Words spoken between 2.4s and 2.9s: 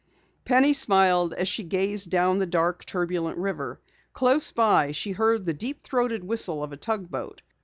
dark,